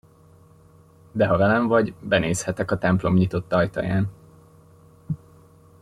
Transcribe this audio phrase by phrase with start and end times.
[1.11, 4.11] De ha velem vagy, benézhetek a templom nyitott ajtaján.